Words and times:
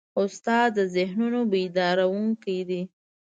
استاد 0.21 0.69
د 0.77 0.79
ذهنونو 0.95 1.39
بیدارونکی 1.51 2.57
دی. 2.69 2.81